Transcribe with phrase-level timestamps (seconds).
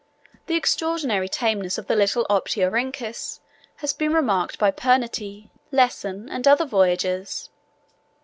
[0.47, 3.39] The extraordinary tameness of the little Opetiorhynchus
[3.75, 7.51] has been remarked by Pernety, Lesson, and other voyagers.